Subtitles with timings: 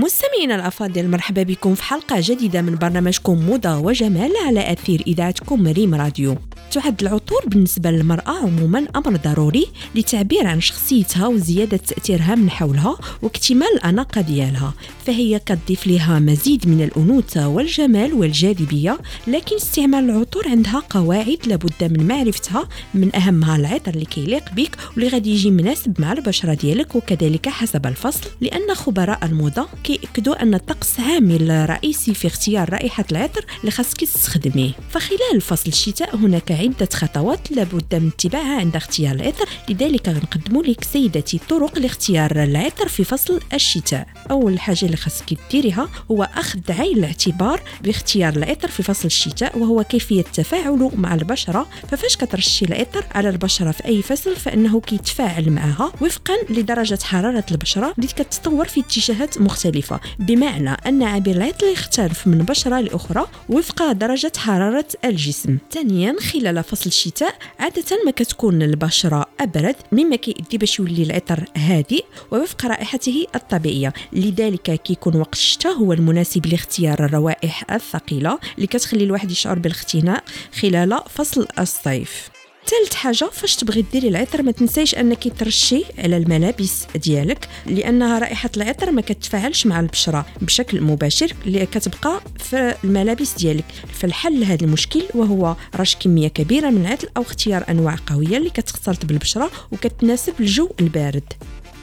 [0.00, 5.94] مستمعينا الأفاضل مرحبا بكم في حلقة جديدة من برنامجكم موضة وجمال على أثير إذاعتكم ريم
[5.94, 6.36] راديو.
[6.70, 13.68] تعد العطور بالنسبة للمرأة عموما أمر ضروري للتعبير عن شخصيتها وزيادة تأثيرها من حولها واكتمال
[13.74, 14.74] الأناقة ديالها
[15.06, 22.08] فهي كتضيف لها مزيد من الأنوثة والجمال والجاذبية لكن استعمال العطور عندها قواعد لابد من
[22.08, 27.48] معرفتها من أهمها العطر اللي كيليق بك واللي غادي يجي مناسب مع البشرة ديالك وكذلك
[27.48, 33.70] حسب الفصل لأن خبراء الموضة كيأكدوا أن الطقس عامل رئيسي في اختيار رائحة العطر اللي
[33.70, 34.72] خاصك تستخدميه.
[34.90, 40.84] فخلال فصل الشتاء هناك عدة خطوات لابد من اتباعها عند اختيار العطر لذلك غنقدم لك
[40.84, 44.06] سيدتي طرق لاختيار العطر في فصل الشتاء.
[44.30, 49.84] أول حاجة اللي خاصك ديريها هو أخذ عين الاعتبار باختيار العطر في فصل الشتاء وهو
[49.84, 51.66] كيفية تفاعله مع البشرة.
[51.90, 57.94] ففاش كترشي العطر على البشرة في أي فصل فإنه كيتفاعل معها وفقا لدرجة حرارة البشرة
[57.98, 60.00] اللي كتتطور في اتجاهات مختلفة.
[60.18, 65.58] بمعنى أن عبير العطر يختلف من بشرة لأخرى وفق درجة حرارة الجسم.
[65.70, 71.44] ثانيا خلال خلال فصل الشتاء عادة ما كتكون البشرة أبرد مما كيؤدي باش يولي العطر
[71.56, 73.92] هادئ ووفق رائحته الطبيعية.
[74.12, 80.24] لذلك كيكون وقت الشتاء هو المناسب لاختيار الروائح الثقيلة اللي كتخلي الواحد يشعر بالاختناق
[80.60, 82.39] خلال فصل الصيف.
[82.70, 88.50] ثالث حاجة فاش تبغي ديري العطر ما تنسيش أنك ترشي على الملابس ديالك لأنها رائحة
[88.56, 93.64] العطر ما كتفاعلش مع البشرة بشكل مباشر اللي كتبقى في الملابس ديالك.
[93.92, 99.04] فالحل لهذا المشكل وهو رش كمية كبيرة من العطر أو اختيار أنواع قوية اللي كتختلط
[99.04, 101.32] بالبشرة وكتناسب الجو البارد.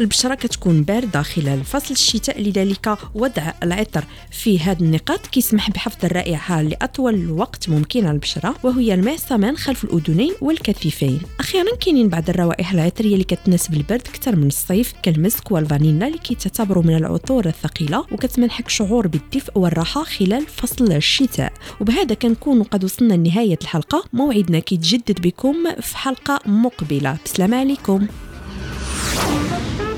[0.00, 2.40] البشرة كتكون باردة خلال فصل الشتاء.
[2.42, 8.94] لذلك وضع العطر في هذه النقاط كيسمح بحفظ الرائحة لأطول وقت ممكن على البشرة وهي
[8.94, 14.46] الماء السامان خلف الأذنين والكتفين أخيرا كاينين بعض الروائح العطرية اللي كتناسب البرد أكثر من
[14.46, 21.52] الصيف كالمسك والفانيلا اللي كيتعتبروا من العطور الثقيلة وكتمنحك شعور بالدفء والراحة خلال فصل الشتاء.
[21.80, 24.04] وبهذا كنكون قد وصلنا لنهاية الحلقة.
[24.12, 27.16] موعدنا كيتجدد بكم في حلقة مقبلة.
[27.24, 28.06] بسلام عليكم.
[29.34, 29.93] Thank you.